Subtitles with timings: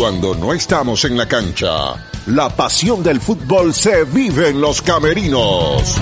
[0.00, 5.94] Cuando no estamos en la cancha, la pasión del fútbol se vive en los camerinos.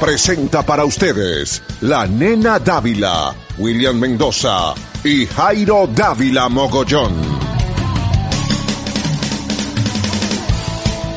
[0.00, 4.72] Presenta para ustedes la nena Dávila, William Mendoza
[5.04, 7.12] y Jairo Dávila Mogollón.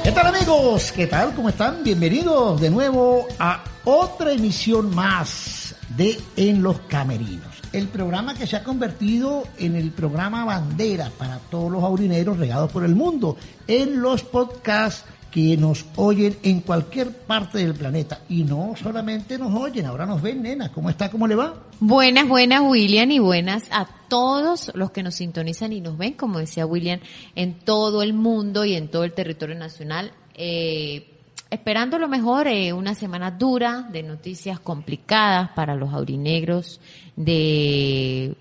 [0.04, 0.91] ¿Qué tal amigos?
[0.91, 1.34] ¿Qué tal?
[1.34, 1.85] ¿Cómo están?
[1.85, 7.51] Bienvenidos de nuevo a otra emisión más de En los Camerinos.
[7.74, 12.72] El programa que se ha convertido en el programa bandera para todos los aurineros regados
[12.72, 13.38] por el mundo.
[13.68, 18.20] En los podcasts que nos oyen en cualquier parte del planeta.
[18.28, 20.72] Y no solamente nos oyen, ahora nos ven, nena.
[20.72, 21.10] ¿Cómo está?
[21.10, 21.55] ¿Cómo le va?
[21.80, 26.40] Buenas, buenas, William, y buenas a todos los que nos sintonizan y nos ven, como
[26.40, 27.00] decía William,
[27.35, 30.12] en todo el mundo y en todo el territorio nacional.
[30.35, 31.10] Eh,
[31.52, 36.80] esperando lo mejor, eh, una semana dura de noticias complicadas para los aurinegros,
[37.18, 38.35] de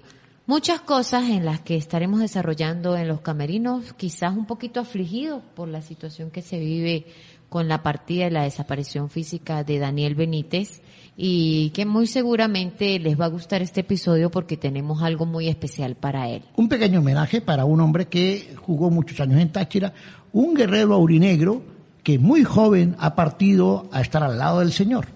[0.46, 5.68] muchas cosas en las que estaremos desarrollando en los camerinos, quizás un poquito afligidos por
[5.68, 7.06] la situación que se vive
[7.48, 10.80] con la partida y la desaparición física de Daniel Benítez
[11.16, 15.96] y que muy seguramente les va a gustar este episodio porque tenemos algo muy especial
[15.96, 16.44] para él.
[16.54, 19.92] Un pequeño homenaje para un hombre que jugó muchos años en Táchira,
[20.32, 25.06] un guerrero aurinegro que muy joven ha partido a estar al lado del Señor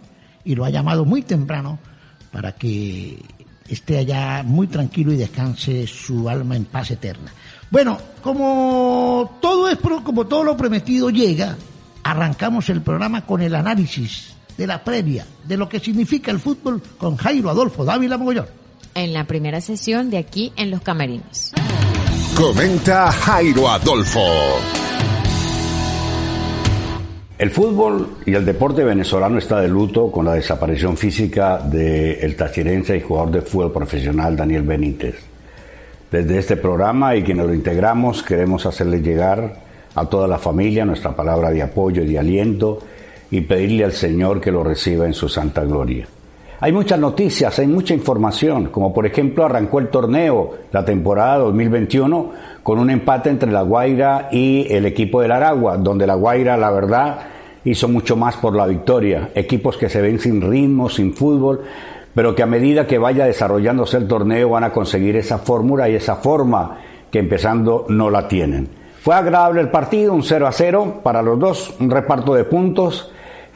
[0.44, 1.78] y lo ha llamado muy temprano
[2.30, 3.22] para que
[3.68, 7.32] esté allá muy tranquilo y descanse su alma en paz eterna.
[7.70, 11.56] Bueno, como todo es como todo lo prometido llega,
[12.02, 16.82] arrancamos el programa con el análisis de la previa de lo que significa el fútbol
[16.98, 18.46] con Jairo Adolfo Dávila Mogollón.
[18.94, 21.52] En la primera sesión de aquí en Los Camerinos.
[22.36, 24.83] Comenta Jairo Adolfo.
[27.36, 32.96] El fútbol y el deporte venezolano está de luto con la desaparición física del tachirense
[32.96, 35.16] y jugador de fútbol profesional Daniel Benítez.
[36.12, 39.52] Desde este programa y quienes lo integramos queremos hacerle llegar
[39.96, 42.78] a toda la familia nuestra palabra de apoyo y de aliento
[43.32, 46.06] y pedirle al Señor que lo reciba en su santa gloria.
[46.64, 52.30] Hay muchas noticias, hay mucha información, como por ejemplo arrancó el torneo la temporada 2021
[52.62, 56.70] con un empate entre La Guaira y el equipo del Aragua, donde La Guaira la
[56.70, 57.18] verdad
[57.66, 59.28] hizo mucho más por la victoria.
[59.34, 61.64] Equipos que se ven sin ritmo, sin fútbol,
[62.14, 65.96] pero que a medida que vaya desarrollándose el torneo van a conseguir esa fórmula y
[65.96, 66.78] esa forma
[67.10, 68.70] que empezando no la tienen.
[69.02, 73.12] Fue agradable el partido, un 0 a 0 para los dos, un reparto de puntos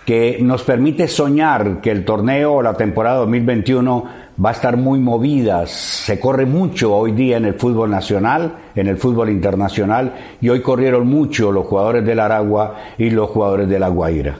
[0.08, 4.04] que nos permite soñar que el torneo o la temporada 2021
[4.42, 5.66] va a estar muy movida.
[5.66, 10.62] Se corre mucho hoy día en el fútbol nacional, en el fútbol internacional, y hoy
[10.62, 14.38] corrieron mucho los jugadores del Aragua y los jugadores de La Guaira.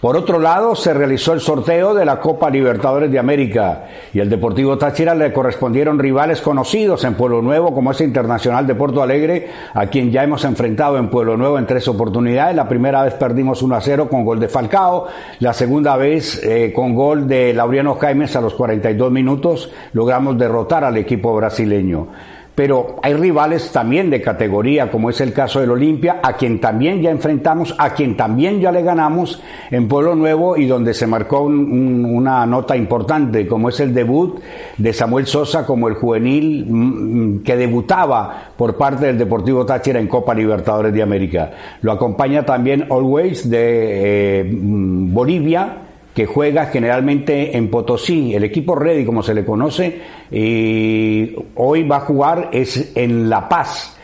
[0.00, 3.84] Por otro lado, se realizó el sorteo de la Copa Libertadores de América
[4.14, 8.74] y el Deportivo Táchira le correspondieron rivales conocidos en Pueblo Nuevo, como es Internacional de
[8.74, 12.56] Porto Alegre, a quien ya hemos enfrentado en Pueblo Nuevo en tres oportunidades.
[12.56, 15.06] La primera vez perdimos 1 a 0 con gol de Falcao,
[15.40, 20.82] la segunda vez eh, con gol de Laureano Jaimes a los 42 minutos logramos derrotar
[20.82, 22.08] al equipo brasileño
[22.54, 27.00] pero hay rivales también de categoría, como es el caso del Olimpia, a quien también
[27.00, 29.40] ya enfrentamos, a quien también ya le ganamos
[29.70, 34.40] en Pueblo Nuevo y donde se marcó una nota importante, como es el debut
[34.76, 40.00] de Samuel Sosa como el juvenil mm, mm, que debutaba por parte del Deportivo Táchira
[40.00, 41.50] en Copa Libertadores de América.
[41.82, 45.89] Lo acompaña también Always de eh, mm, Bolivia,
[46.20, 51.96] que juega generalmente en Potosí, el equipo Ready como se le conoce, y hoy va
[51.96, 53.96] a jugar es en La Paz.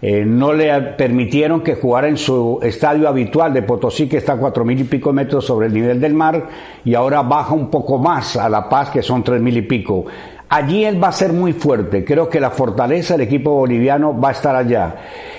[0.00, 4.36] Eh, no le permitieron que jugara en su estadio habitual de Potosí, que está a
[4.36, 6.46] cuatro mil y pico metros sobre el nivel del mar,
[6.84, 10.04] y ahora baja un poco más a La Paz, que son tres mil y pico.
[10.48, 12.04] Allí él va a ser muy fuerte.
[12.04, 14.94] Creo que la fortaleza del equipo boliviano va a estar allá.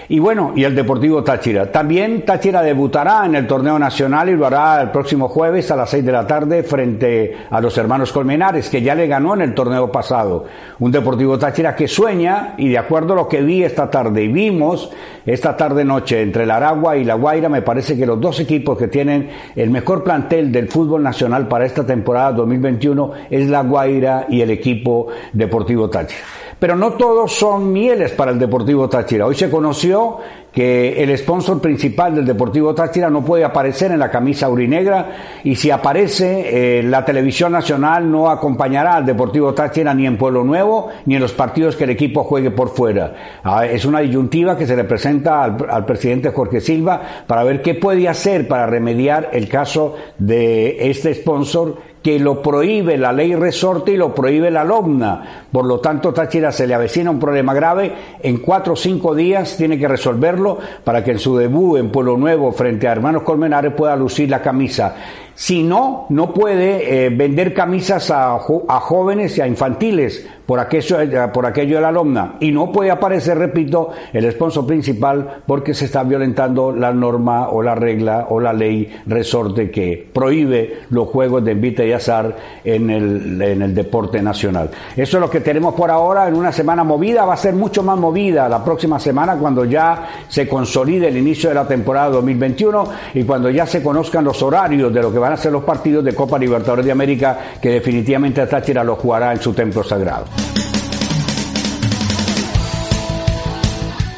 [0.07, 1.71] Y bueno, y el Deportivo Táchira.
[1.71, 5.89] También Táchira debutará en el torneo nacional y lo hará el próximo jueves a las
[5.89, 9.53] 6 de la tarde frente a los hermanos Colmenares, que ya le ganó en el
[9.53, 10.45] torneo pasado.
[10.79, 14.27] Un Deportivo Táchira que sueña, y de acuerdo a lo que vi esta tarde y
[14.27, 14.91] vimos
[15.25, 17.49] esta tarde-noche entre la Aragua y la Guaira.
[17.49, 21.65] Me parece que los dos equipos que tienen el mejor plantel del fútbol nacional para
[21.65, 26.23] esta temporada 2021 es la Guaira y el equipo Deportivo Táchira.
[26.59, 29.25] Pero no todos son mieles para el Deportivo Táchira.
[29.25, 30.19] Hoy se conoció
[30.55, 35.53] que el sponsor principal del Deportivo Táchira no puede aparecer en la camisa urinegra y
[35.57, 40.87] si aparece, eh, la televisión nacional no acompañará al Deportivo Táchira ni en Pueblo Nuevo
[41.05, 43.41] ni en los partidos que el equipo juegue por fuera.
[43.43, 47.61] Ah, es una disyuntiva que se le presenta al, al presidente Jorge Silva para ver
[47.61, 53.33] qué puede hacer para remediar el caso de este sponsor que lo prohíbe la ley
[53.33, 55.47] resorte y lo prohíbe la LOMNA.
[55.51, 57.91] Por lo tanto, Táchira se le avecina un problema grave.
[58.21, 62.15] En cuatro o cinco días tiene que resolverlo para que en su debut en Pueblo
[62.15, 64.95] Nuevo frente a Hermanos Colmenares pueda lucir la camisa.
[65.35, 71.27] Si no, no puede eh, vender camisas a, jóvenes y a infantiles por aquello, eh,
[71.33, 72.35] por aquello de la alumna.
[72.39, 77.61] Y no puede aparecer, repito, el sponsor principal porque se está violentando la norma o
[77.61, 82.33] la regla o la ley resorte que prohíbe los juegos de envite y azar
[82.63, 84.69] en el, deporte nacional.
[84.95, 87.25] Eso es lo que tenemos por ahora en una semana movida.
[87.25, 91.49] Va a ser mucho más movida la próxima semana cuando ya se consolide el inicio
[91.49, 92.85] de la temporada 2021
[93.15, 96.06] y cuando ya se conozcan los horarios de lo que van a ser los partidos
[96.06, 100.25] de Copa Libertadores de América que definitivamente Táchira lo jugará en su templo sagrado.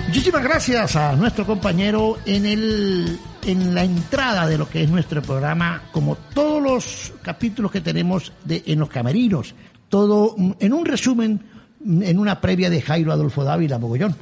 [0.05, 5.21] Muchísimas gracias a nuestro compañero en el en la entrada de lo que es nuestro
[5.21, 9.55] programa, como todos los capítulos que tenemos en los camerinos,
[9.87, 11.41] todo en un resumen,
[11.85, 14.13] en una previa de Jairo Adolfo Dávila Mogollón.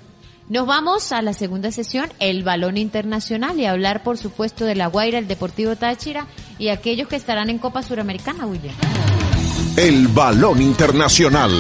[0.47, 4.85] Nos vamos a la segunda sesión, el balón internacional, y hablar, por supuesto, de la
[4.85, 6.27] Guaira, el Deportivo Táchira
[6.59, 8.75] y aquellos que estarán en Copa Suramericana, William.
[9.75, 11.51] El balón internacional.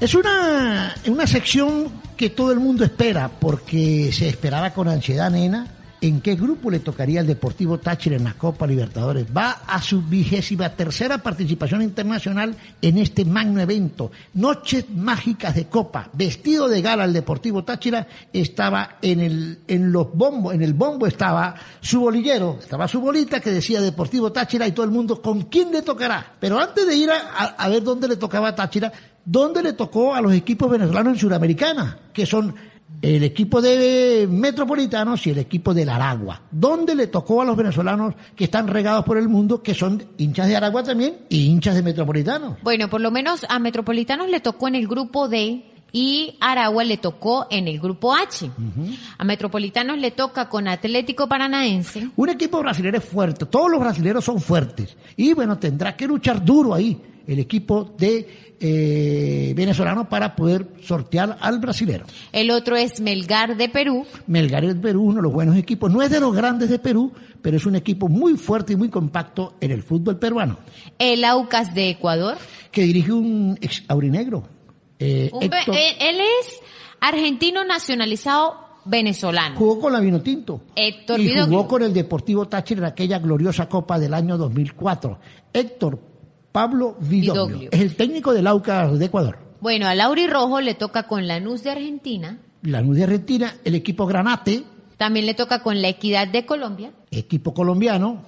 [0.00, 5.66] Es una, una sección que todo el mundo espera, porque se esperaba con ansiedad, nena,
[6.00, 9.26] en qué grupo le tocaría al Deportivo Táchira en la Copa Libertadores.
[9.36, 14.10] Va a su vigésima tercera participación internacional en este magno evento.
[14.34, 16.08] Noches mágicas de Copa.
[16.12, 21.06] Vestido de gala el Deportivo Táchira estaba en el, en los bombos, en el bombo
[21.06, 25.42] estaba su bolillero, estaba su bolita que decía Deportivo Táchira y todo el mundo con
[25.42, 26.34] quién le tocará.
[26.40, 28.92] Pero antes de ir a, a ver dónde le tocaba a Táchira,
[29.24, 32.54] dónde le tocó a los equipos venezolanos en Sudamericana, que son
[33.02, 38.14] el equipo de Metropolitanos y el equipo del Aragua, donde le tocó a los venezolanos
[38.36, 41.82] que están regados por el mundo, que son hinchas de Aragua también y hinchas de
[41.82, 42.58] Metropolitanos.
[42.62, 46.98] Bueno, por lo menos a Metropolitanos le tocó en el grupo D y Aragua le
[46.98, 48.46] tocó en el grupo H.
[48.46, 48.98] Uh -huh.
[49.18, 52.10] A Metropolitanos le toca con Atlético Paranaense.
[52.16, 56.74] Un equipo brasileño fuerte, todos los brasileños son fuertes y bueno, tendrá que luchar duro
[56.74, 62.04] ahí el equipo de eh, venezolano para poder sortear al brasilero.
[62.32, 64.06] El otro es Melgar de Perú.
[64.26, 65.90] Melgar de Perú, uno de los buenos equipos.
[65.90, 68.88] No es de los grandes de Perú, pero es un equipo muy fuerte y muy
[68.88, 70.58] compacto en el fútbol peruano.
[70.98, 72.36] El Aucas de Ecuador.
[72.70, 74.44] Que dirige un ex aurinegro.
[74.98, 76.60] Eh, Héctor, él es
[77.00, 79.56] argentino nacionalizado venezolano.
[79.56, 80.62] Jugó con la Vinotinto.
[80.76, 85.18] Héctor y jugó con el Deportivo Táchira en aquella gloriosa Copa del año 2004.
[85.52, 86.09] Héctor
[86.52, 87.46] Pablo Vidoglio.
[87.46, 87.70] Vidoglio.
[87.72, 89.38] Es el técnico del Aucas de Ecuador.
[89.60, 92.38] Bueno, a Lauri Rojo le toca con Lanús de Argentina.
[92.62, 94.64] Lanús de Argentina, el equipo Granate.
[94.96, 96.92] También le toca con la Equidad de Colombia.
[97.10, 98.22] Equipo colombiano.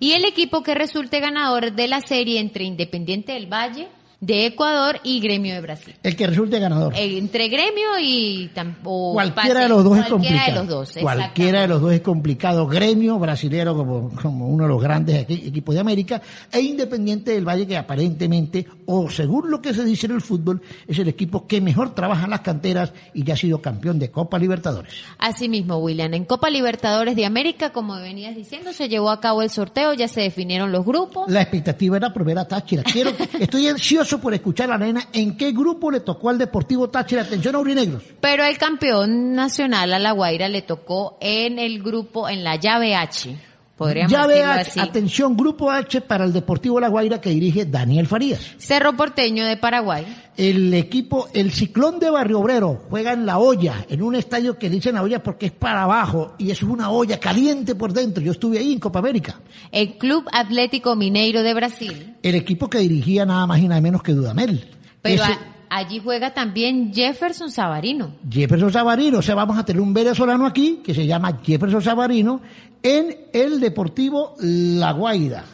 [0.00, 3.88] Y el equipo que resulte ganador de la serie entre Independiente del Valle
[4.20, 5.94] de Ecuador y Gremio de Brasil.
[6.02, 6.94] El que resulte ganador.
[6.96, 8.50] Eh, entre Gremio y
[8.84, 10.46] o cualquiera de los dos es cualquiera complicado.
[10.46, 12.66] de los dos, cualquiera de los dos es complicado.
[12.66, 17.46] Gremio brasilero como, como uno de los grandes equi- equipos de América e Independiente del
[17.46, 21.46] Valle que aparentemente o según lo que se dice en el fútbol es el equipo
[21.46, 24.94] que mejor trabaja en las canteras y ya ha sido campeón de Copa Libertadores.
[25.18, 29.50] Asimismo, William, en Copa Libertadores de América, como venías diciendo, se llevó a cabo el
[29.50, 31.30] sorteo, ya se definieron los grupos.
[31.30, 32.82] La expectativa era por ver a Táchira.
[32.82, 36.88] Quiero, estoy ansioso por escuchar a la nena en qué grupo le tocó al Deportivo
[36.88, 37.22] Táchira.
[37.22, 38.02] Atención Aurinegros.
[38.20, 42.94] Pero el campeón nacional a La Guaira le tocó en el grupo, en la llave
[42.94, 43.36] H.
[43.76, 44.80] Podríamos Llave H, así.
[44.80, 48.40] atención, grupo H para el Deportivo La Guaira que dirige Daniel Farías.
[48.56, 50.06] Cerro Porteño de Paraguay.
[50.34, 54.70] El equipo, el Ciclón de Barrio Obrero juega en la olla, en un estadio que
[54.70, 58.22] dicen la olla porque es para abajo y es una olla caliente por dentro.
[58.22, 59.40] Yo estuve ahí en Copa América.
[59.70, 62.14] El Club Atlético Mineiro de Brasil.
[62.22, 64.70] El equipo que dirigía nada más y nada menos que Dudamel.
[65.02, 68.12] Pero Ese- a- allí juega también Jefferson Savarino.
[68.30, 72.40] Jefferson Savarino, o sea, vamos a tener un venezolano aquí que se llama Jefferson Savarino
[72.82, 75.44] en el Deportivo La Guaira.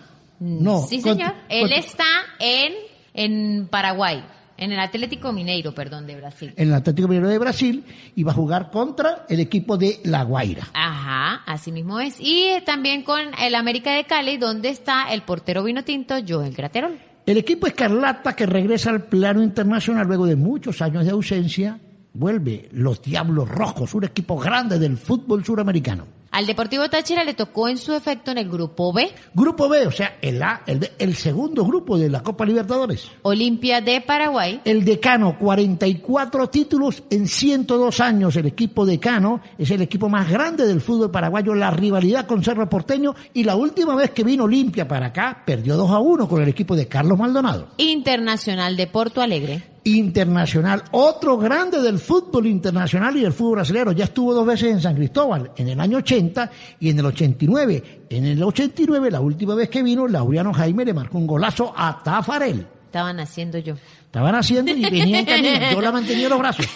[0.41, 0.83] No.
[0.87, 1.35] sí, señor.
[1.49, 2.05] Él está
[2.41, 2.73] en,
[3.15, 4.25] en Paraguay.
[4.57, 6.53] en el Atlético Mineiro, perdón, de Brasil.
[6.57, 10.23] En el Atlético Mineiro de Brasil y va a jugar contra el equipo de La
[10.25, 10.69] Guaira.
[10.75, 12.17] Ajá, así mismo es.
[12.19, 16.99] Y también con el América de Cali, donde está el portero vino tinto Joel Graterol.
[17.25, 21.79] El equipo Escarlata que regresa al plano internacional luego de muchos años de ausencia,
[22.15, 26.22] vuelve los Diablos Rojos, un equipo grande del fútbol suramericano.
[26.33, 29.11] Al Deportivo Táchira le tocó en su efecto en el grupo B.
[29.35, 33.11] Grupo B, o sea, el, A, el, el segundo grupo de la Copa Libertadores.
[33.21, 34.63] Olimpia de Paraguay.
[34.65, 38.35] El decano, 44 títulos en 102 años.
[38.37, 41.55] El equipo decano es el equipo más grande del fútbol paraguayo.
[41.55, 45.77] La rivalidad con Cerro Porteño y la última vez que vino Olimpia para acá perdió
[45.77, 47.69] 2 a 1 con el equipo de Carlos Maldonado.
[47.77, 53.93] Internacional de Porto Alegre internacional, otro grande del fútbol internacional y del fútbol brasileño.
[53.93, 58.07] Ya estuvo dos veces en San Cristóbal, en el año 80 y en el 89.
[58.11, 62.03] En el 89, la última vez que vino, Laureano Jaime le marcó un golazo a
[62.03, 62.67] Tafarel.
[62.87, 63.75] Estaban haciendo yo.
[64.05, 65.73] Estaban haciendo y venía en camino.
[65.73, 66.67] Yo la mantenía los brazos.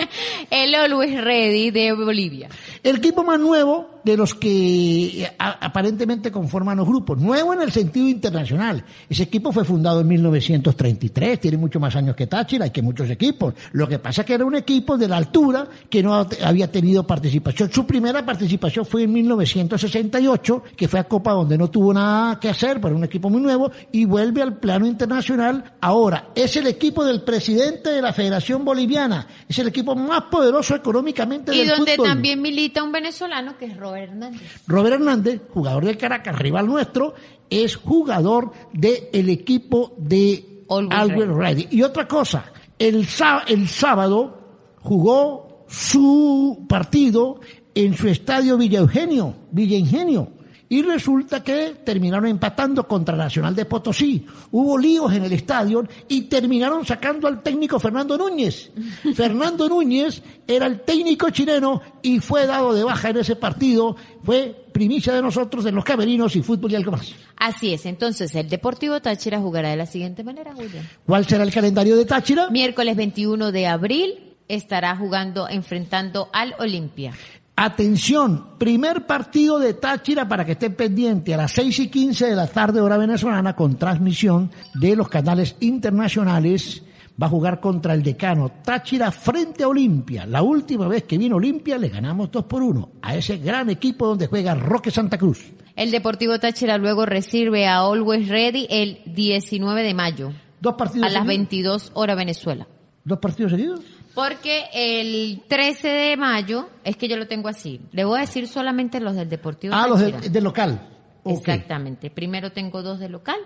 [0.50, 2.48] el Always Ready de Bolivia.
[2.82, 7.18] El equipo más nuevo de los que eh, aparentemente conforman los grupos.
[7.18, 8.84] Nuevo en el sentido internacional.
[9.08, 13.08] Ese equipo fue fundado en 1933, tiene mucho más años que Táchira y que muchos
[13.10, 13.54] equipos.
[13.72, 17.06] Lo que pasa es que era un equipo de la altura que no había tenido
[17.06, 17.70] participación.
[17.72, 22.48] Su primera participación fue en 1968, que fue a Copa donde no tuvo nada que
[22.48, 25.74] hacer, pero un equipo muy nuevo, y vuelve al plano internacional.
[25.80, 29.26] Ahora, es el equipo del presidente de la Federación Boliviana.
[29.48, 31.88] Es el equipo más poderoso económicamente y del fútbol.
[31.88, 34.62] Y donde también milita un venezolano que es Robert Hernández.
[34.66, 37.14] Robert Hernández, jugador del Caracas, rival nuestro,
[37.50, 41.68] es jugador del equipo de Albert Ready.
[41.70, 43.06] Y otra cosa, el,
[43.46, 47.40] el sábado jugó su partido
[47.74, 50.41] en su estadio Villa Eugenio, Villa Ingenio
[50.72, 54.24] y resulta que terminaron empatando contra Nacional de Potosí.
[54.52, 58.70] Hubo líos en el estadio y terminaron sacando al técnico Fernando Núñez.
[59.14, 63.96] Fernando Núñez era el técnico chileno y fue dado de baja en ese partido.
[64.22, 67.12] Fue primicia de nosotros, de los camerinos y fútbol y algo más.
[67.36, 70.86] Así es, entonces el Deportivo Táchira jugará de la siguiente manera, William.
[71.04, 72.48] ¿Cuál será el calendario de Táchira?
[72.48, 77.12] Miércoles 21 de abril estará jugando, enfrentando al Olimpia.
[77.54, 82.36] Atención, primer partido de Táchira para que estén pendientes a las 6 y 15 de
[82.36, 86.82] la tarde hora venezolana con transmisión de los canales internacionales.
[87.22, 90.24] Va a jugar contra el decano Táchira frente a Olimpia.
[90.24, 94.06] La última vez que vino Olimpia le ganamos 2 por 1 a ese gran equipo
[94.06, 95.52] donde juega Roque Santa Cruz.
[95.76, 100.32] El Deportivo Táchira luego recibe a Always Ready el 19 de mayo.
[100.58, 101.06] Dos partidos.
[101.06, 102.66] A las 22 hora Venezuela.
[103.04, 103.80] ¿Dos partidos seguidos?
[104.14, 108.46] Porque el 13 de mayo, es que yo lo tengo así, le voy a decir
[108.46, 110.88] solamente los del Deportivo Ah, los del local.
[111.24, 112.10] Exactamente.
[112.10, 113.38] Primero tengo dos de local,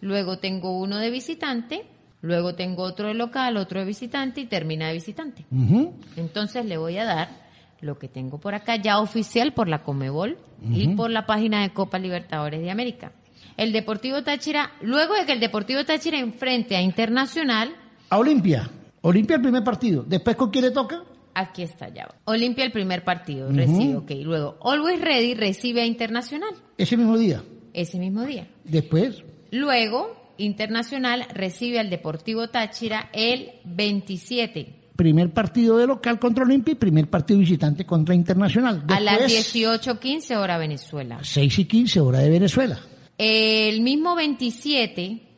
[0.00, 1.86] luego tengo uno de visitante,
[2.20, 5.44] luego tengo otro de local, otro de visitante y termina de visitante.
[6.16, 7.28] Entonces le voy a dar
[7.80, 10.38] lo que tengo por acá ya oficial por la Comebol
[10.70, 13.12] y por la página de Copa Libertadores de América.
[13.56, 17.74] El Deportivo Táchira, luego de que el Deportivo Táchira enfrente a Internacional.
[18.08, 18.70] A Olimpia.
[19.02, 20.04] Olimpia el primer partido.
[20.06, 21.02] ¿Después con quién le toca?
[21.34, 22.08] Aquí está ya.
[22.24, 24.10] Olimpia el primer partido, recibe, ok.
[24.22, 26.54] Luego, Always Ready recibe a Internacional.
[26.76, 27.42] Ese mismo día.
[27.72, 28.48] Ese mismo día.
[28.64, 29.24] Después.
[29.50, 34.80] Luego, Internacional recibe al Deportivo Táchira el 27.
[34.94, 38.84] Primer partido de local contra Olimpia y primer partido visitante contra Internacional.
[38.88, 41.18] a las 18.15 hora Venezuela.
[41.22, 42.78] 6 y 15 hora de Venezuela.
[43.18, 45.31] El mismo 27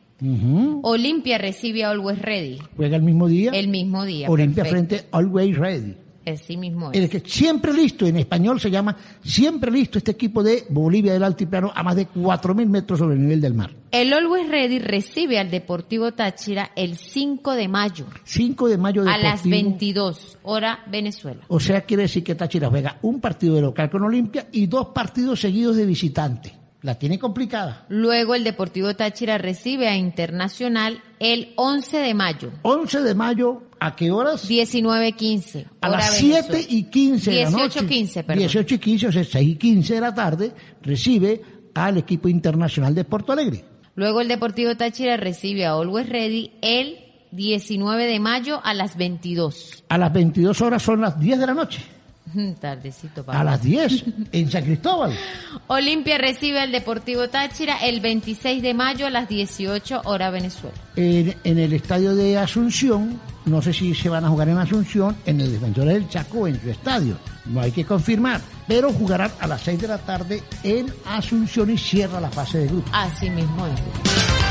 [0.83, 2.59] Olimpia recibe a Always Ready.
[2.75, 3.51] ¿Juega el mismo día?
[3.51, 4.29] El mismo día.
[4.29, 5.95] Olimpia frente a Always Ready.
[6.25, 6.97] Así mismo es.
[6.97, 11.23] El que siempre listo, en español se llama siempre listo este equipo de Bolivia del
[11.23, 13.71] Altiplano a más de 4.000 metros sobre el nivel del mar.
[13.91, 18.07] El Always Ready recibe al Deportivo Táchira el 5 de mayo.
[18.23, 19.27] 5 de mayo Deportivo.
[19.27, 21.41] A las 22, hora Venezuela.
[21.47, 24.87] O sea, quiere decir que Táchira juega un partido de local con Olimpia y dos
[24.87, 26.64] partidos seguidos de visitante.
[26.85, 27.87] La tiene complicada.
[27.89, 32.51] Luego el Deportivo Táchira recibe a Internacional el 11 de mayo.
[32.61, 34.47] 11 de mayo, ¿a qué horas?
[34.47, 35.65] 19.15.
[35.81, 37.79] A las 7 y 15 de la noche.
[37.79, 38.37] 18.15, perdón.
[38.37, 40.51] 18 y 15, o sea, 6 y 15 de la tarde,
[40.83, 41.41] recibe
[41.73, 43.65] al equipo internacional de Porto Alegre.
[43.95, 46.99] Luego el Deportivo Táchira recibe a Always Ready el
[47.31, 49.85] 19 de mayo a las 22.
[49.89, 51.94] A las 22 horas son las 10 de la noche.
[52.59, 55.13] Tardecito, A las 10 en San Cristóbal.
[55.67, 60.75] Olimpia recibe al Deportivo Táchira el 26 de mayo a las 18 horas Venezuela.
[60.95, 65.15] En, en, el estadio de Asunción, no sé si se van a jugar en Asunción,
[65.25, 67.17] en el Defensor del Chaco en su estadio.
[67.45, 68.41] No hay que confirmar.
[68.67, 72.67] Pero jugarán a las 6 de la tarde en Asunción y cierra la fase de
[72.67, 72.89] grupo.
[72.91, 74.44] Así mismo es.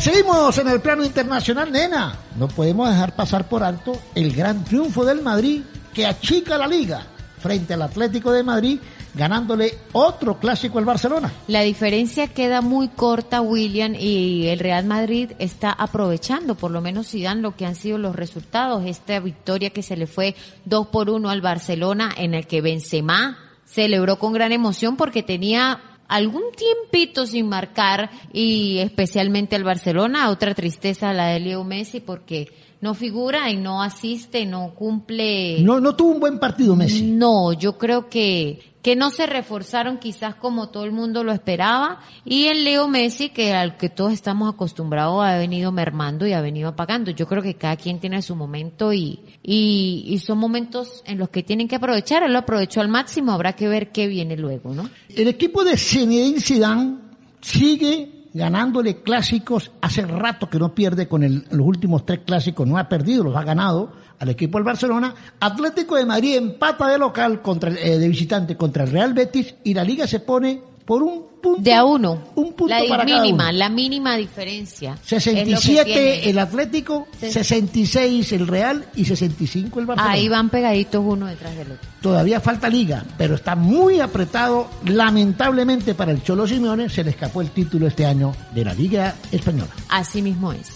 [0.00, 2.16] Seguimos en el plano internacional, nena.
[2.36, 5.62] No podemos dejar pasar por alto el gran triunfo del Madrid
[5.92, 7.04] que achica la liga
[7.40, 8.78] frente al Atlético de Madrid
[9.14, 11.32] ganándole otro clásico al Barcelona.
[11.48, 17.08] La diferencia queda muy corta, William, y el Real Madrid está aprovechando, por lo menos
[17.08, 18.84] si dan lo que han sido los resultados.
[18.86, 20.36] Esta victoria que se le fue
[20.66, 25.80] 2 por 1 al Barcelona, en el que Benzema celebró con gran emoción porque tenía
[26.08, 32.48] algún tiempito sin marcar y especialmente al Barcelona, otra tristeza la de Leo Messi porque
[32.80, 35.60] no figura y no asiste, no cumple.
[35.60, 37.02] No, no tuvo un buen partido Messi.
[37.02, 42.00] No, yo creo que, que no se reforzaron quizás como todo el mundo lo esperaba
[42.24, 46.40] y el Leo Messi que al que todos estamos acostumbrados ha venido mermando y ha
[46.40, 47.10] venido apagando.
[47.10, 51.42] Yo creo que cada quien tiene su momento y, y, son momentos en los que
[51.42, 52.22] tienen que aprovechar.
[52.22, 54.88] Él lo aprovechó al máximo, habrá que ver qué viene luego, ¿no?
[55.10, 56.96] El equipo de Zinedine Zidane
[57.42, 59.70] sigue ganándole clásicos.
[59.82, 63.36] Hace rato que no pierde con el, los últimos tres clásicos, no ha perdido, los
[63.36, 65.14] ha ganado al equipo del Barcelona.
[65.40, 69.74] Atlético de Madrid empata de local contra eh, de visitante contra el Real Betis y
[69.74, 71.60] la liga se pone por un punto.
[71.60, 72.28] De a uno.
[72.34, 73.52] Un punto la para cada mínima, uno.
[73.58, 74.94] la mínima diferencia.
[74.94, 76.30] Es lo que 67 tiene.
[76.30, 77.30] el Atlético, Sí.
[77.30, 80.14] 66 el Real y 65 el Barcelona.
[80.14, 81.86] Ahí van pegaditos uno detrás del otro.
[82.00, 84.66] Todavía falta liga, pero está muy apretado.
[84.86, 89.14] Lamentablemente para el Cholo Simeone se le escapó el título este año de la Liga
[89.30, 89.70] Española.
[89.90, 90.72] Así mismo es.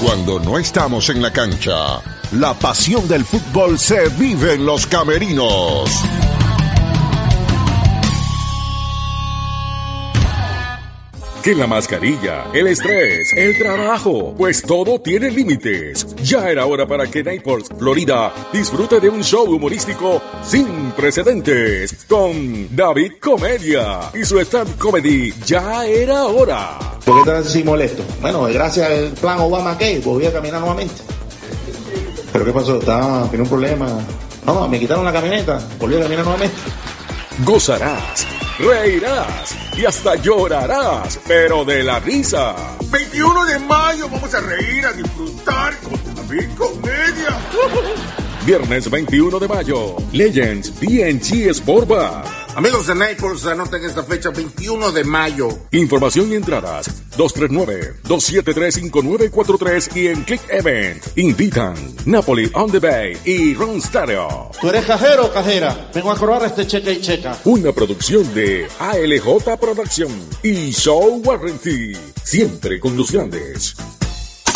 [0.00, 2.00] Cuando no estamos en la cancha,
[2.30, 5.90] la pasión del fútbol se vive en los camerinos.
[11.42, 16.06] Que la mascarilla, el estrés, el trabajo, pues todo tiene límites.
[16.16, 22.74] Ya era hora para que Naples, Florida, disfrute de un show humorístico sin precedentes con
[22.74, 25.32] David Comedia y su stand comedy.
[25.46, 26.78] Ya era hora.
[27.04, 28.02] ¿Por qué estás así molesto?
[28.20, 30.96] Bueno, gracias al plan Obama que volví a caminar nuevamente.
[32.32, 32.78] ¿Pero qué pasó?
[32.78, 33.86] Estaba, tenía un problema.
[34.44, 36.56] No, me quitaron la camioneta, volví a caminar nuevamente.
[37.44, 38.26] Gozarás,
[38.58, 42.54] reirás y hasta llorarás, pero de la risa.
[42.90, 47.38] 21 de mayo vamos a reír, a disfrutar con David Comedia.
[48.44, 52.47] Viernes 21 de mayo, Legends BNG Sport Bar.
[52.58, 55.48] Amigos de Naples, anoten esta fecha 21 de mayo.
[55.70, 61.04] Información y entradas 239-273-5943 y en Click Event.
[61.14, 64.50] Invitan Napoli on the Bay y Ron Stereo.
[64.60, 65.88] ¿Tú eres cajero o cajera?
[65.94, 67.38] Vengo a cobrar este cheque y checa.
[67.44, 70.10] Una producción de ALJ Producción
[70.42, 71.92] y Show Warranty.
[72.24, 73.76] Siempre con los grandes.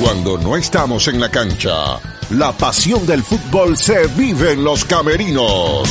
[0.00, 1.98] Cuando no estamos en la cancha,
[2.30, 5.88] la pasión del fútbol se vive en los camerinos.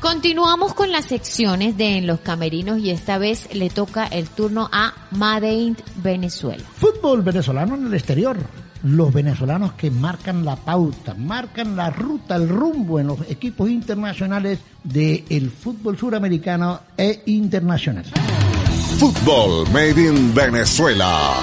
[0.00, 4.68] Continuamos con las secciones de En los Camerinos y esta vez le toca el turno
[4.70, 6.62] a Made Venezuela.
[6.76, 8.36] Fútbol venezolano en el exterior.
[8.84, 14.60] Los venezolanos que marcan la pauta, marcan la ruta, el rumbo en los equipos internacionales
[14.84, 18.04] del fútbol suramericano e internacional.
[18.98, 21.34] Fútbol Made in Venezuela.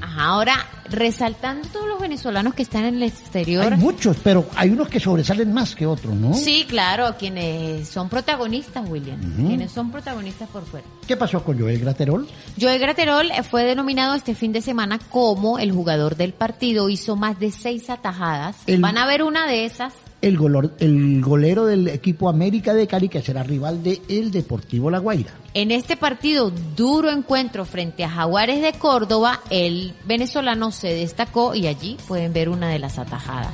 [0.00, 3.72] Ajá, ahora, resaltando todos los venezolanos que están en el exterior.
[3.72, 6.34] Hay muchos, pero hay unos que sobresalen más que otros, ¿no?
[6.34, 9.18] Sí, claro, quienes son protagonistas, William.
[9.46, 10.86] Quienes son protagonistas por fuera.
[11.08, 12.28] ¿Qué pasó con Joel Graterol?
[12.60, 16.88] Joel Graterol eh, fue denominado este fin de semana como el jugador del partido.
[16.88, 18.56] Hizo más de seis atajadas.
[18.66, 19.92] El- Van a ver una de esas.
[20.22, 24.90] El, golor- el golero del equipo América de Cali, que será rival de el Deportivo
[24.90, 25.30] La Guaira.
[25.54, 31.66] En este partido, duro encuentro frente a Jaguares de Córdoba, el venezolano se destacó y
[31.66, 33.52] allí pueden ver una de las atajadas.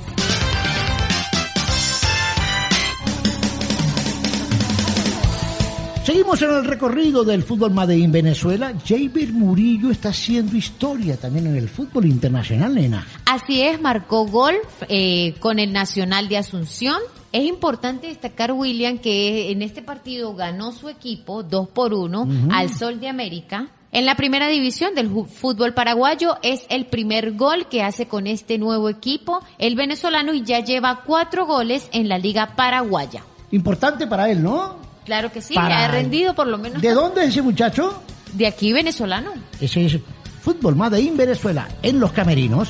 [6.07, 8.73] Seguimos en el recorrido del fútbol Made in Venezuela.
[8.87, 13.05] Javier Murillo está haciendo historia también en el fútbol internacional, nena.
[13.25, 14.55] Así es, marcó gol
[14.89, 16.99] eh, con el Nacional de Asunción.
[17.33, 22.53] Es importante destacar, William, que en este partido ganó su equipo 2 por 1 Ujú.
[22.53, 23.67] al Sol de América.
[23.91, 28.59] En la primera división del fútbol paraguayo es el primer gol que hace con este
[28.59, 33.25] nuevo equipo el venezolano y ya lleva cuatro goles en la liga paraguaya.
[33.51, 34.86] Importante para él, ¿no?
[35.07, 36.83] Claro que sí, Para- ha rendido por lo menos.
[36.83, 38.03] ¿De dónde es ese muchacho?
[38.35, 39.33] De aquí, venezolano.
[39.61, 39.99] Ese es
[40.43, 42.69] Fútbol Made in Venezuela, en los camerinos.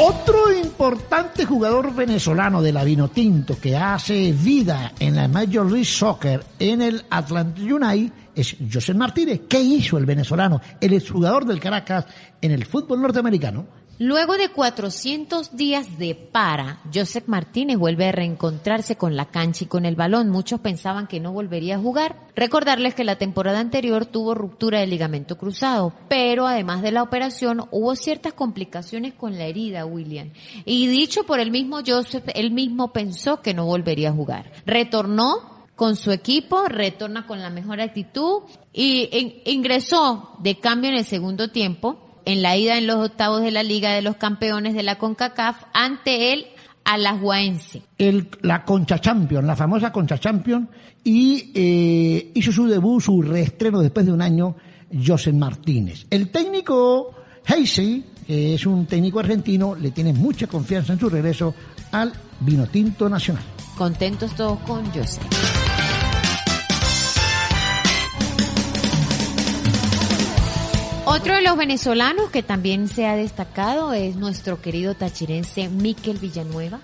[0.00, 6.44] Otro importante jugador venezolano de la Vinotinto que hace vida en la Major League Soccer
[6.60, 9.40] en el Atlanta United es José Martínez.
[9.48, 12.06] ¿Qué hizo el venezolano, el exjugador del Caracas
[12.40, 13.66] en el fútbol norteamericano?
[14.00, 19.66] Luego de 400 días de para, Joseph Martínez vuelve a reencontrarse con la cancha y
[19.66, 20.28] con el balón.
[20.30, 22.28] Muchos pensaban que no volvería a jugar.
[22.36, 27.64] Recordarles que la temporada anterior tuvo ruptura del ligamento cruzado, pero además de la operación
[27.72, 30.30] hubo ciertas complicaciones con la herida, William.
[30.64, 34.52] Y dicho por el mismo Joseph, él mismo pensó que no volvería a jugar.
[34.64, 40.96] Retornó con su equipo, retorna con la mejor actitud y in- ingresó de cambio en
[40.98, 44.74] el segundo tiempo en la ida en los octavos de la Liga de los Campeones
[44.74, 46.46] de la CONCACAF ante el
[46.84, 47.82] Alajuaense.
[47.96, 50.68] el, la Concha Champion, la famosa Concha Champion,
[51.02, 54.56] y eh, hizo su debut, su reestreno después de un año,
[55.06, 56.06] José Martínez.
[56.10, 57.14] El técnico
[57.46, 61.54] Heisey, que es un técnico argentino, le tiene mucha confianza en su regreso
[61.92, 63.44] al Vinotinto Nacional.
[63.78, 65.57] Contentos todos con Joseph.
[71.10, 76.80] Otro de los venezolanos que también se ha destacado es nuestro querido tachirense Miquel Villanueva.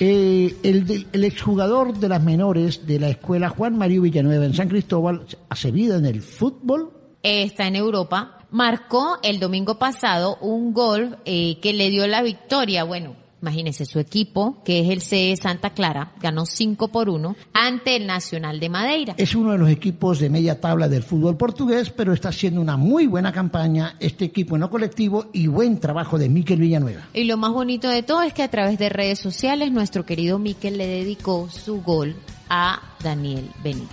[0.00, 5.26] Eh, el, exjugador de las menores de la escuela Juan Mario Villanueva en San Cristóbal
[5.48, 6.90] hace vida en el fútbol
[7.22, 12.82] está en Europa, marcó el domingo pasado un gol eh, que le dio la victoria.
[12.82, 17.96] Bueno, imagínese su equipo, que es el CE Santa Clara, ganó 5 por 1 ante
[17.96, 19.14] el Nacional de Madeira.
[19.18, 22.76] Es uno de los equipos de media tabla del fútbol portugués, pero está haciendo una
[22.76, 27.08] muy buena campaña este equipo en lo colectivo y buen trabajo de Miquel Villanueva.
[27.12, 30.38] Y lo más bonito de todo es que a través de redes sociales nuestro querido
[30.38, 32.14] Miquel le dedicó su gol
[32.48, 33.88] a Daniel Benítez.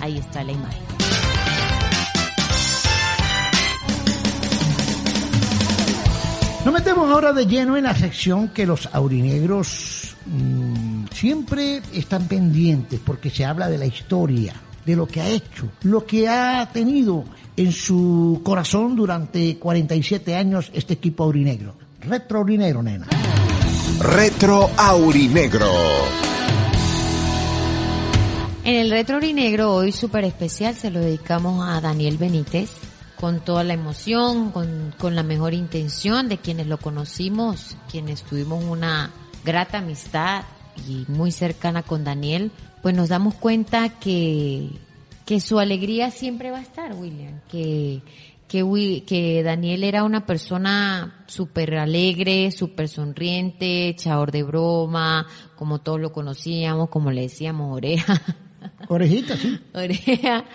[0.00, 0.99] Ahí está la imagen.
[6.64, 13.00] Nos metemos ahora de lleno en la sección que los aurinegros mm, siempre están pendientes
[13.04, 14.52] porque se habla de la historia,
[14.84, 17.24] de lo que ha hecho, lo que ha tenido
[17.56, 21.74] en su corazón durante 47 años este equipo aurinegro.
[22.02, 23.06] Retro aurinegro, nena.
[24.00, 25.70] Retro Aurinegro.
[28.64, 32.70] En el Retro Orinegro hoy súper especial se lo dedicamos a Daniel Benítez
[33.20, 38.64] con toda la emoción, con, con la mejor intención de quienes lo conocimos, quienes tuvimos
[38.64, 39.10] una
[39.44, 40.44] grata amistad
[40.88, 44.70] y muy cercana con Daniel, pues nos damos cuenta que,
[45.26, 48.00] que su alegría siempre va a estar, William, que,
[48.48, 56.00] que, que Daniel era una persona súper alegre, súper sonriente, echador de broma, como todos
[56.00, 58.18] lo conocíamos, como le decíamos, oreja.
[58.88, 59.60] Orejita, sí.
[59.74, 60.46] Oreja.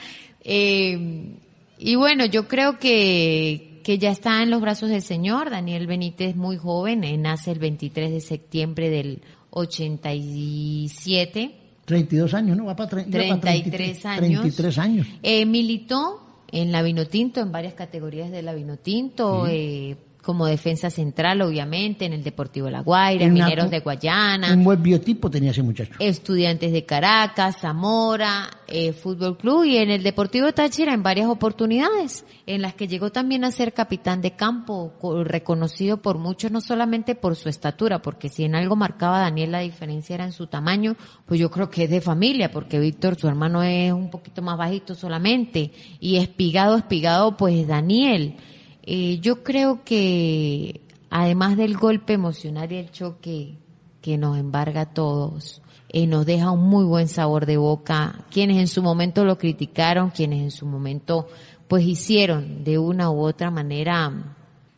[0.42, 1.40] Eh,
[1.78, 5.50] y bueno, yo creo que, que ya está en los brazos del Señor.
[5.50, 11.52] Daniel Benítez, muy joven, eh, nace el 23 de septiembre del 87.
[11.86, 12.66] 32 años, ¿no?
[12.66, 14.42] Va para, tre- ya para 33 años.
[14.42, 15.08] 33 años.
[15.22, 19.52] Eh, militó en la Vinotinto, en varias categorías de la Vinotinto, Sí.
[19.54, 24.52] eh, como defensa central, obviamente, en el Deportivo La Guaira, Mineros de Guayana.
[24.54, 25.94] Un buen biotipo tenía ese muchacho.
[26.00, 32.26] Estudiantes de Caracas, Zamora, eh, Fútbol Club y en el Deportivo Táchira en varias oportunidades,
[32.48, 36.60] en las que llegó también a ser capitán de campo, co- reconocido por muchos no
[36.62, 40.48] solamente por su estatura, porque si en algo marcaba Daniel la diferencia era en su
[40.48, 40.96] tamaño,
[41.28, 44.58] pues yo creo que es de familia, porque Víctor, su hermano, es un poquito más
[44.58, 48.38] bajito solamente, y espigado, espigado, pues Daniel.
[48.86, 53.58] Eh, yo creo que además del golpe emocional y el choque
[54.02, 58.26] que nos embarga a todos, eh, nos deja un muy buen sabor de boca.
[58.32, 61.28] Quienes en su momento lo criticaron, quienes en su momento
[61.68, 64.14] pues hicieron de una u otra manera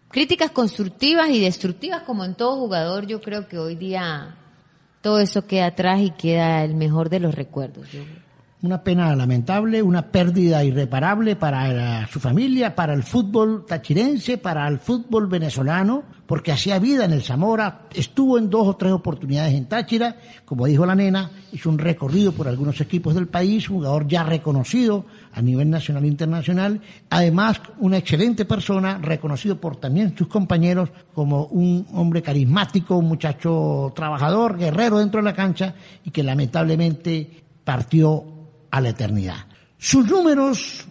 [0.10, 4.38] críticas constructivas y destructivas como en todo jugador, yo creo que hoy día
[5.02, 7.92] todo eso queda atrás y queda el mejor de los recuerdos.
[7.92, 8.04] Yo-
[8.64, 14.80] Una pena lamentable, una pérdida irreparable para su familia, para el fútbol tachirense, para el
[14.80, 19.68] fútbol venezolano, porque hacía vida en el Zamora, estuvo en dos o tres oportunidades en
[19.68, 24.24] Táchira, como dijo la nena, hizo un recorrido por algunos equipos del país, jugador ya
[24.24, 30.90] reconocido a nivel nacional e internacional, además una excelente persona, reconocido por también sus compañeros
[31.14, 37.44] como un hombre carismático, un muchacho trabajador, guerrero dentro de la cancha y que lamentablemente
[37.64, 38.37] partió
[38.78, 39.46] a la eternidad.
[39.78, 40.86] Sus números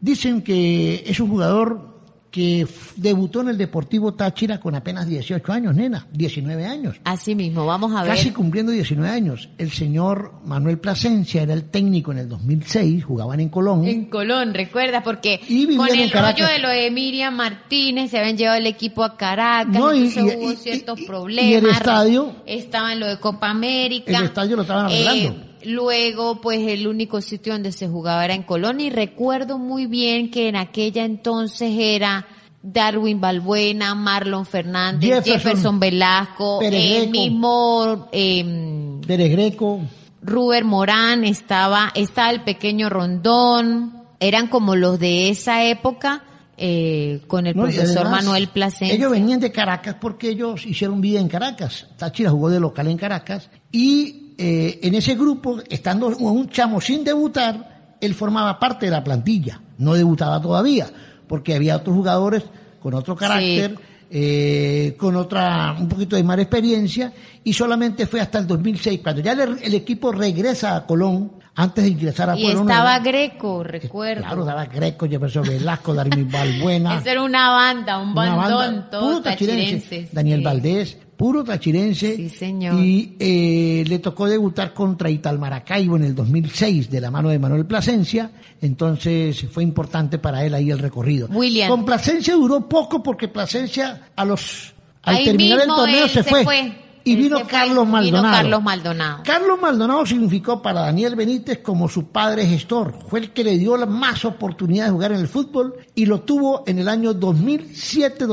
[0.00, 1.92] dicen que es un jugador
[2.32, 6.96] que debutó en el Deportivo Táchira con apenas 18 años, nena, 19 años.
[7.04, 8.12] Así mismo, vamos a ver.
[8.12, 9.50] Casi cumpliendo 19 años.
[9.58, 13.84] El señor Manuel Plasencia era el técnico en el 2006, jugaban en Colón.
[13.86, 18.38] En Colón, recuerda, porque vivían con el rollo de lo de Miriam Martínez se habían
[18.38, 21.50] llevado el equipo a Caracas, No, y- entonces y- hubo y- ciertos y- problemas.
[21.50, 24.18] y el estadio- Estaba en lo de Copa América.
[24.18, 25.28] El estadio lo estaban arreglando.
[25.28, 29.86] Eh, luego, pues el único sitio donde se jugaba era en Colón y recuerdo muy
[29.86, 32.26] bien que en aquella entonces era
[32.62, 37.10] Darwin Balbuena, Marlon Fernández, Jefferson, Jefferson, Velasco, Pérez el Greco.
[37.10, 39.80] mismo eh, Pérez Greco.
[40.22, 46.22] Ruber Morán estaba, estaba el pequeño Rondón, eran como los de esa época,
[46.56, 48.94] eh, con el No, profesor además, Manuel Plasencia.
[48.94, 51.88] Ellos venían de Caracas porque ellos hicieron vida en Caracas.
[51.96, 53.50] Táchira jugó de local en Caracas.
[53.72, 59.04] Y eh, en ese grupo, estando un chamo sin debutar, él formaba parte de la
[59.04, 59.60] plantilla.
[59.78, 60.86] No debutaba todavía,
[61.26, 62.42] porque había otros jugadores
[62.80, 63.78] con otro carácter,
[64.10, 67.12] eh, con otra, un poquito de más experiencia,
[67.44, 71.84] y solamente fue hasta el 2006, cuando ya el, el equipo regresa a Colón, antes
[71.84, 73.04] de ingresar a y Pueblo estaba Nuevo.
[73.04, 74.22] Greco, recuerdo.
[74.22, 76.98] Claro, estaba Greco, Jefferson Velasco, Darwin Balbuena.
[76.98, 80.12] Esa era una banda, un bandón, banda, tachirenses.
[80.12, 80.44] Daniel sí.
[80.44, 82.16] Valdés, puro tachirense.
[82.16, 82.80] Sí, señor.
[82.80, 87.64] Y eh, le tocó debutar contra Italmaracaibo en el 2006 de la mano de Manuel
[87.64, 88.28] Plasencia.
[88.60, 91.28] Entonces fue importante para él ahí el recorrido.
[91.30, 91.68] William.
[91.68, 96.76] Con Plasencia duró poco porque Plasencia a los al Ahí terminar el torneo se, fue.
[97.04, 98.34] Y vino fue, Carlos vino Maldonado.
[98.34, 99.22] Carlos Maldonado.
[99.24, 102.96] Carlos Maldonado significó para Daniel Benítez como su padre gestor.
[103.06, 106.22] Fue el que le dio la más oportunidad de jugar en el fútbol y lo
[106.22, 108.26] tuvo en el año 2007,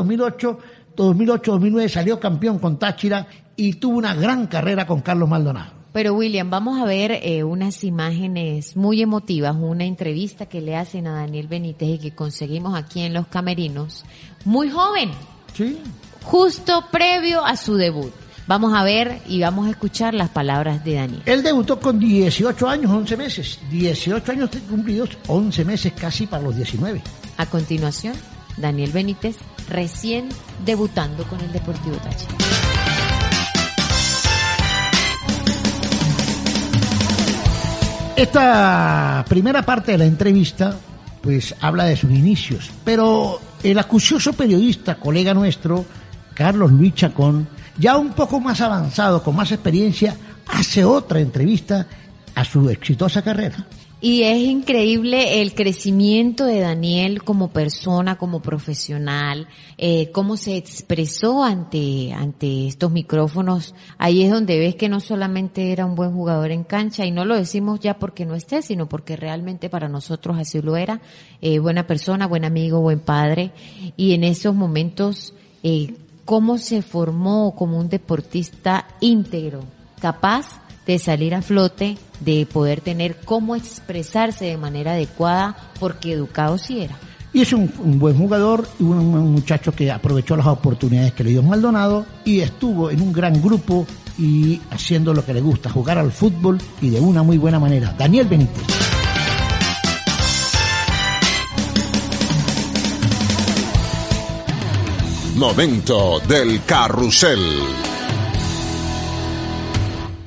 [1.03, 1.89] 2008, 2008, 2009.
[1.89, 5.71] Salió campeón con Táchira y tuvo una gran carrera con Carlos Maldonado.
[5.91, 11.07] Pero William, vamos a ver eh, unas imágenes muy emotivas, una entrevista que le hacen
[11.07, 14.05] a Daniel Benítez y que conseguimos aquí en Los Camerinos.
[14.45, 15.09] Muy joven,
[15.55, 15.79] Sí.
[16.23, 18.12] justo previo a su debut.
[18.45, 21.21] Vamos a ver y vamos a escuchar las palabras de Daniel.
[21.25, 23.59] Él debutó con 18 años, 11 meses.
[23.71, 27.01] 18 años cumplidos, 11 meses casi para los 19.
[27.38, 28.13] A continuación,
[28.57, 29.38] Daniel Benítez,
[29.69, 30.29] recién
[30.65, 32.34] debutando con el Deportivo Táchira.
[38.15, 40.75] Esta primera parte de la entrevista,
[41.21, 45.86] pues habla de sus inicios, pero el acucioso periodista, colega nuestro,
[46.34, 51.88] Carlos Luis Chacón, ya un poco más avanzado, con más experiencia, hace otra entrevista
[52.36, 53.65] a su exitosa carrera.
[54.01, 61.43] Y es increíble el crecimiento de Daniel como persona, como profesional, eh, cómo se expresó
[61.43, 63.75] ante, ante estos micrófonos.
[63.97, 67.25] Ahí es donde ves que no solamente era un buen jugador en cancha, y no
[67.25, 71.01] lo decimos ya porque no esté, sino porque realmente para nosotros así lo era.
[71.41, 73.51] Eh, buena persona, buen amigo, buen padre.
[73.97, 79.65] Y en esos momentos, eh, cómo se formó como un deportista íntegro,
[79.99, 86.58] capaz de salir a flote, de poder tener cómo expresarse de manera adecuada, porque educado
[86.58, 86.97] sí era.
[87.32, 91.23] Y es un, un buen jugador y un, un muchacho que aprovechó las oportunidades que
[91.23, 93.86] le dio Maldonado y estuvo en un gran grupo
[94.17, 97.93] y haciendo lo que le gusta, jugar al fútbol y de una muy buena manera.
[97.95, 98.63] Daniel Benítez.
[105.36, 107.88] Momento del carrusel.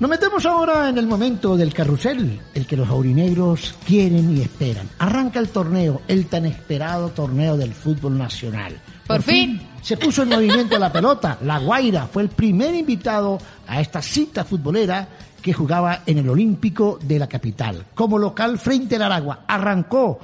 [0.02, 4.88] Nos metemos ahora en el momento del carrusel, el que los aurinegros quieren y esperan.
[4.98, 8.80] Arranca el torneo, el tan esperado torneo del fútbol nacional.
[9.06, 9.62] Por fin.
[9.80, 11.38] Se puso en movimiento la pelota.
[11.42, 13.38] La Guaira fue el primer invitado
[13.68, 15.06] a esta cita futbolera
[15.40, 17.86] que jugaba en el Olímpico de la capital.
[17.94, 19.44] Como local frente al Aragua.
[19.46, 20.18] Arrancó,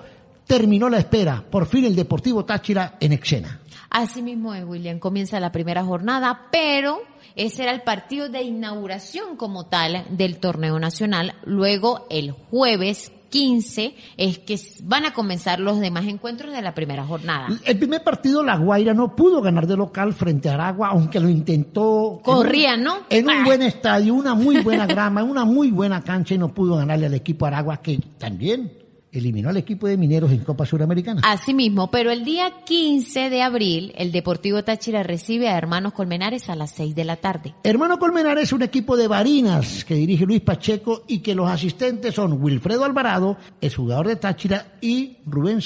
[0.49, 1.45] terminó la espera.
[1.49, 3.61] Por fin el Deportivo Táchira en Exena.
[3.91, 4.99] Así mismo es, William.
[4.99, 6.99] Comienza la primera jornada, pero
[7.37, 11.35] ese era el partido de inauguración como tal del torneo nacional.
[11.45, 17.05] Luego, el jueves 15, es que van a comenzar los demás encuentros de la primera
[17.07, 17.49] jornada.
[17.67, 21.29] El primer partido, La Guaira no pudo ganar de local frente a Aragua, aunque lo
[21.29, 22.21] intentó.
[22.25, 22.97] Corría, en un- ¿no?
[23.11, 23.43] En un Ah.
[23.45, 27.15] buen estadio, una muy buena grama, una muy buena cancha y no pudo ganarle al
[27.15, 28.73] equipo Aragua, que también
[29.13, 31.23] eliminó al equipo de Mineros en Copa Suramericana.
[31.25, 36.49] Así mismo, pero el día 15 de abril, el Deportivo Táchira recibe a Hermanos Colmenares
[36.51, 37.55] a las 6 de la tarde.
[37.65, 42.15] Hermano Colmenares es un equipo de Barinas que dirige Luis Pacheco y que los asistentes
[42.15, 45.61] son Wilfredo Alvarado, es jugador de Táchira, y Rubén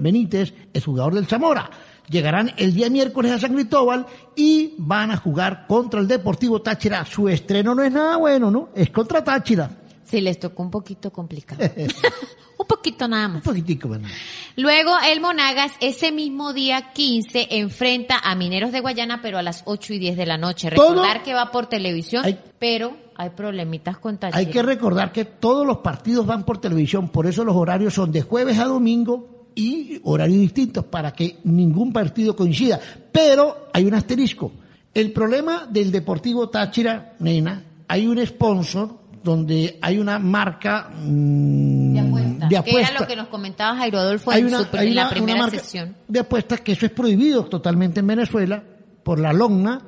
[0.00, 1.70] Benítez, es jugador del Zamora.
[2.08, 7.04] Llegarán el día miércoles a San Cristóbal y van a jugar contra el Deportivo Táchira.
[7.04, 8.68] Su estreno no es nada bueno, ¿no?
[8.76, 9.68] Es contra Táchira.
[10.06, 11.62] Sí, les tocó un poquito complicado.
[12.58, 13.36] un poquito nada más.
[13.38, 14.08] Un poquitico, bueno.
[14.56, 19.62] Luego el Monagas ese mismo día 15 enfrenta a Mineros de Guayana, pero a las
[19.66, 20.70] 8 y 10 de la noche.
[20.70, 24.38] Todo- Recordar que va por televisión, Hay- pero hay problemitas con Táchira.
[24.38, 28.12] Hay que recordar que todos los partidos van por televisión, por eso los horarios son
[28.12, 32.78] de jueves a domingo y horarios distintos para que ningún partido coincida.
[33.10, 34.52] Pero hay un asterisco.
[34.94, 42.00] El problema del Deportivo Táchira, nena, hay un sponsor donde hay una marca mm, de
[42.00, 42.46] apuesta.
[42.48, 44.94] de Que era lo que nos comentaba Jairo Adolfo Hay en, una- su- hay en
[44.94, 45.96] la primera marca sesión.
[46.06, 48.62] de apuestas que eso es prohibido totalmente en Venezuela
[49.02, 49.80] por la LOGNA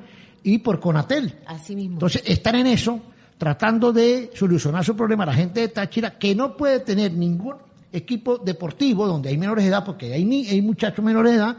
[0.43, 1.35] y por Conatel.
[1.47, 1.93] Así mismo.
[1.95, 2.99] Entonces están en eso,
[3.37, 7.55] tratando de solucionar su problema la gente de Táchira, que no puede tener ningún
[7.91, 11.57] equipo deportivo donde hay menores de edad, porque hay, ni, hay muchachos menores de edad,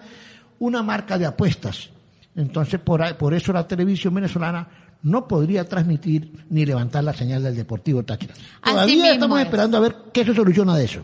[0.59, 1.89] una marca de apuestas.
[2.37, 4.69] Entonces por, por eso la televisión venezolana
[5.03, 8.35] no podría transmitir ni levantar la señal del Deportivo Táchira.
[8.63, 9.45] Todavía estamos es.
[9.47, 11.03] esperando a ver qué se soluciona de eso.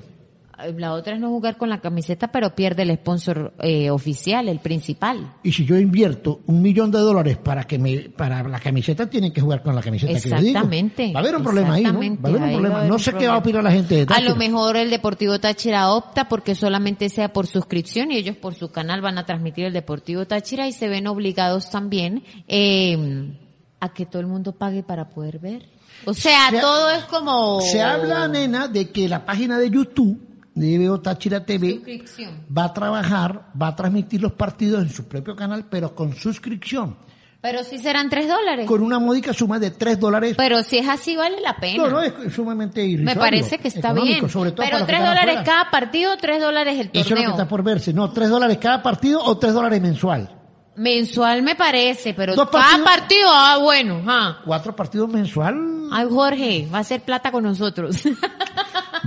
[0.78, 4.58] La otra es no jugar con la camiseta, pero pierde el sponsor eh, oficial, el
[4.60, 5.34] principal.
[5.42, 9.34] Y si yo invierto un millón de dólares para que me, para la camiseta, tienen
[9.34, 10.46] que jugar con la camiseta que yo digo.
[10.48, 11.12] Exactamente.
[11.12, 11.92] Va a haber un problema ahí, ¿no?
[11.92, 12.74] Va a Exactamente, haber un problema.
[12.74, 14.30] a haber No un sé qué va a opinar la gente de A Táchira.
[14.30, 18.70] lo mejor el Deportivo Táchira opta porque solamente sea por suscripción y ellos por su
[18.70, 23.28] canal van a transmitir el Deportivo Táchira y se ven obligados también eh,
[23.86, 25.68] a que todo el mundo pague para poder ver.
[26.04, 27.60] O sea, Se ha- todo es como...
[27.62, 30.20] Se habla, nena, de que la página de YouTube
[30.54, 32.02] de Veo Táchira TV
[32.56, 36.96] va a trabajar, va a transmitir los partidos en su propio canal, pero con suscripción.
[37.40, 38.66] Pero sí serán tres dólares.
[38.66, 40.34] Con una módica suma de tres dólares.
[40.36, 41.84] Pero si es así vale la pena.
[41.84, 43.14] No, no, es sumamente irrisorio.
[43.14, 44.28] Me parece que está bien.
[44.28, 47.30] Sobre todo Pero tres dólares cada partido, tres dólares el Eso es lo que torneo.
[47.30, 47.92] está por verse.
[47.92, 50.35] No, tres dólares cada partido o tres dólares mensual.
[50.76, 52.84] Mensual me parece, pero cada partidos.
[52.84, 54.40] partido, ah, bueno, ah.
[54.44, 55.88] Cuatro partidos mensual.
[55.90, 58.02] Ay, Jorge, va a ser plata con nosotros.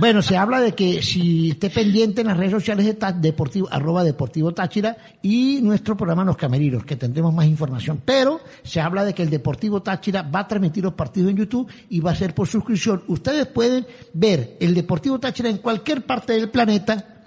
[0.00, 4.02] Bueno, se habla de que si esté pendiente en las redes sociales de Deportivo, arroba
[4.02, 8.00] Deportivo Táchira y nuestro programa Los Camerinos, que tendremos más información.
[8.02, 11.70] Pero se habla de que el Deportivo Táchira va a transmitir los partidos en YouTube
[11.90, 13.02] y va a ser por suscripción.
[13.08, 17.20] Ustedes pueden ver el Deportivo Táchira en cualquier parte del planeta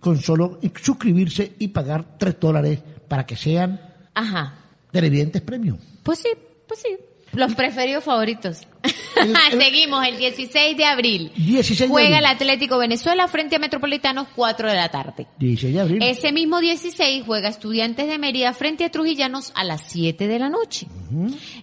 [0.00, 3.80] con solo suscribirse y pagar tres dólares para que sean
[4.14, 4.54] Ajá.
[4.92, 5.78] televidentes premium.
[6.02, 6.28] Pues sí,
[6.66, 6.96] pues sí.
[7.32, 8.66] Los preferidos favoritos.
[9.50, 11.32] Seguimos el 16 de abril.
[11.36, 12.26] 16 de Juega el.
[12.26, 15.26] Atlético Venezuela frente a Metropolitanos 4 de la tarde.
[15.38, 16.02] 16 de abril.
[16.02, 20.48] Ese mismo 16 juega Estudiantes de Mérida frente a Trujillanos a las 7 de la
[20.48, 20.86] noche.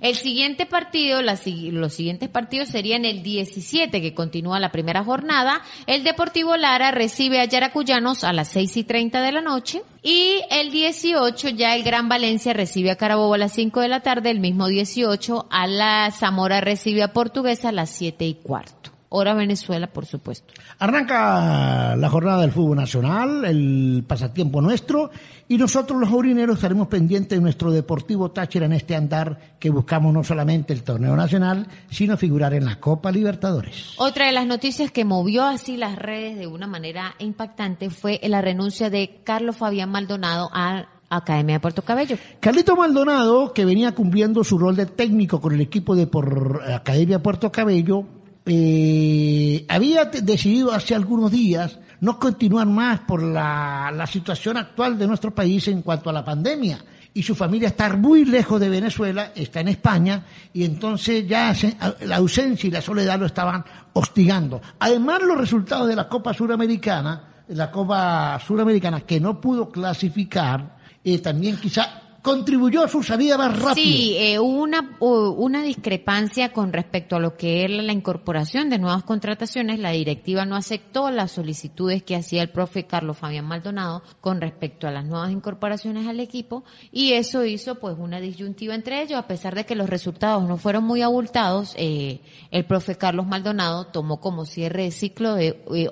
[0.02, 5.62] El siguiente partido, la los siguientes partidos serían el 17 que continúa la primera jornada.
[5.86, 9.82] El Deportivo Lara recibe a Yaracuyanos a las 6 y 30 de la noche.
[10.02, 14.02] Y el 18 ya el Gran Valencia recibe a Carabobo a las 5 de la
[14.02, 14.30] tarde.
[14.30, 18.92] El mismo 18 a la Zamora recibe a Portuguesa a las 7 y cuarto.
[19.10, 20.54] Hora Venezuela, por supuesto.
[20.80, 25.10] Arranca la jornada del fútbol nacional, el pasatiempo nuestro,
[25.48, 30.14] y nosotros los aurineros estaremos pendientes de nuestro Deportivo Táchira en este andar que buscamos
[30.14, 33.94] no solamente el torneo nacional, sino figurar en la Copa Libertadores.
[33.98, 38.42] Otra de las noticias que movió así las redes de una manera impactante fue la
[38.42, 42.18] renuncia de Carlos Fabián Maldonado a Academia de Puerto Cabello.
[42.40, 47.22] Carlito Maldonado, que venía cumpliendo su rol de técnico con el equipo de por Academia
[47.22, 48.06] Puerto Cabello,
[48.46, 55.08] eh, había decidido hace algunos días no continuar más por la, la situación actual de
[55.08, 56.84] nuestro país en cuanto a la pandemia.
[57.14, 61.78] Y su familia está muy lejos de Venezuela, está en España, y entonces ya se-
[62.02, 63.64] la ausencia y la soledad lo estaban
[63.94, 64.62] hostigando.
[64.80, 71.20] Además, los resultados de la Copa Suramericana, la Copa Suramericana que no pudo clasificar, eh,
[71.20, 73.76] también quizá contribuyó a su salida más rápida.
[73.76, 78.80] Sí, eh, hubo una, una discrepancia con respecto a lo que era la incorporación de
[78.80, 79.78] nuevas contrataciones.
[79.78, 84.88] La directiva no aceptó las solicitudes que hacía el profe Carlos Fabián Maldonado con respecto
[84.88, 89.20] a las nuevas incorporaciones al equipo y eso hizo pues una disyuntiva entre ellos.
[89.20, 93.86] A pesar de que los resultados no fueron muy abultados, eh, el profe Carlos Maldonado
[93.86, 95.92] tomó como cierre de ciclo de eh,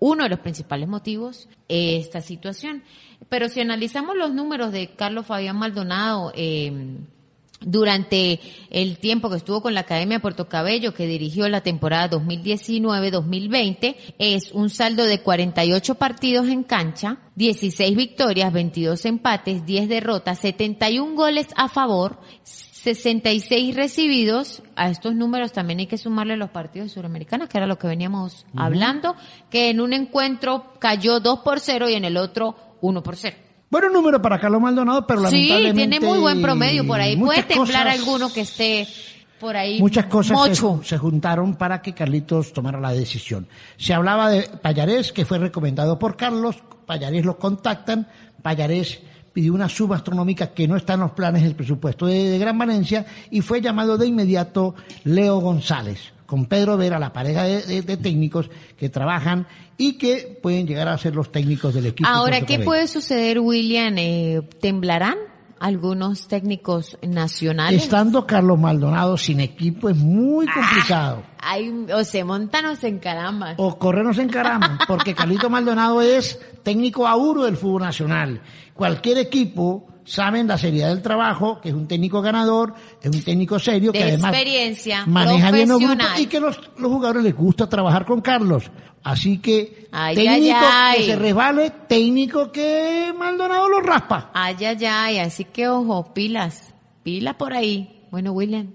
[0.00, 2.82] uno de los principales motivos eh, esta situación.
[3.28, 6.98] Pero si analizamos los números de Carlos Fabián Maldonado, eh,
[7.60, 8.40] durante
[8.70, 13.96] el tiempo que estuvo con la Academia de Puerto Cabello, que dirigió la temporada 2019-2020,
[14.18, 21.14] es un saldo de 48 partidos en cancha, 16 victorias, 22 empates, 10 derrotas, 71
[21.14, 24.62] goles a favor, 66 recibidos.
[24.74, 28.46] A estos números también hay que sumarle los partidos suramericanos, que era lo que veníamos
[28.56, 29.16] hablando,
[29.50, 33.36] que en un encuentro cayó 2 por 0 y en el otro 1 por 0.
[33.70, 35.88] Bueno número para Carlos Maldonado, pero Sí, lamentablemente...
[35.98, 37.16] tiene muy buen promedio por ahí.
[37.16, 38.86] Puede templar cosas- alguno que esté
[39.38, 43.46] por ahí Muchas cosas se, se juntaron para que Carlitos tomara la decisión.
[43.78, 48.06] Se hablaba de Payarés, que fue recomendado por Carlos, Payarés lo contactan,
[48.42, 49.00] Payarés
[49.32, 52.58] pidió una suma astronómica que no está en los planes del presupuesto de, de Gran
[52.58, 54.74] Valencia y fue llamado de inmediato
[55.04, 56.00] Leo González,
[56.30, 60.86] con Pedro Vera, la pareja de, de- de técnicos que trabajan y que pueden llegar
[60.86, 62.08] a ser los técnicos del equipo.
[62.08, 63.94] Ahora, ¿qué puede suceder, William?
[63.98, 65.16] Eh, ¿Temblarán
[65.58, 67.82] algunos técnicos nacionales?
[67.82, 70.52] Estando Carlos Maldonado sin equipo es muy Ah.
[70.54, 71.22] complicado.
[71.42, 73.54] Hay, o se montan o se encaraman.
[73.58, 78.40] o corrernos en caramba, porque Carlito Maldonado es técnico auro del fútbol nacional.
[78.74, 83.58] Cualquier equipo saben la seriedad del trabajo, que es un técnico ganador, es un técnico
[83.58, 87.34] serio, que de además experiencia, maneja bien los grupos y que los, los jugadores les
[87.34, 88.70] gusta trabajar con Carlos.
[89.02, 91.06] Así que Ay, técnico ay, que ay.
[91.06, 94.30] se resbale, técnico que Maldonado lo raspa.
[94.34, 98.06] Ay, ay, ay, así que ojo, pilas, pilas por ahí.
[98.10, 98.74] Bueno, William,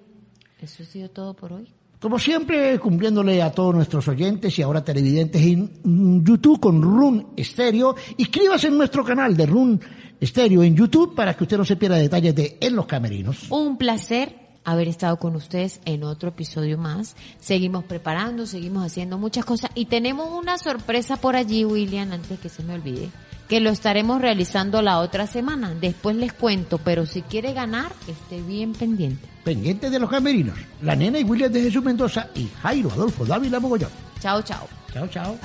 [0.61, 1.75] eso ha sido todo por hoy.
[1.99, 7.27] Como siempre, cumpliéndole a todos nuestros oyentes y ahora televidentes en mm, YouTube con Run
[7.39, 7.95] Stereo.
[8.17, 9.81] Inscríbase en nuestro canal de Run
[10.23, 13.49] Stereo en YouTube para que usted no se pierda detalles de En los Camerinos.
[13.49, 17.15] Un placer haber estado con ustedes en otro episodio más.
[17.39, 22.49] Seguimos preparando, seguimos haciendo muchas cosas y tenemos una sorpresa por allí, William, antes que
[22.49, 23.09] se me olvide,
[23.47, 25.73] que lo estaremos realizando la otra semana.
[25.79, 29.27] Después les cuento, pero si quiere ganar, esté bien pendiente.
[29.43, 30.57] Pendientes de los Camerinos.
[30.81, 33.91] La nena y William de Jesús Mendoza y Jairo Adolfo Dávila Mogollón.
[34.19, 34.67] Chao, chao.
[34.91, 35.37] Chao, chao.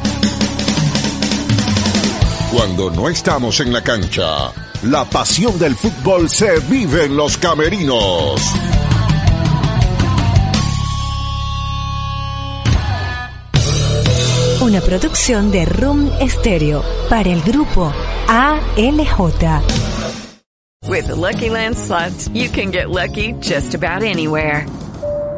[2.53, 8.40] Cuando no estamos en la cancha, la pasión del fútbol se vive en los camerinos.
[14.61, 17.92] Una producción de Room Stereo para el grupo
[18.26, 19.62] ALJ.
[20.88, 24.66] With the Lucky Land slots, you can get lucky just about anywhere.